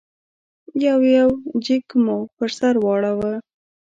یو 0.85 0.99
یو 1.15 1.29
جېک 1.65 1.87
مو 2.03 2.17
پر 2.35 2.49
سر 2.57 2.73
واړاوه. 2.83 3.33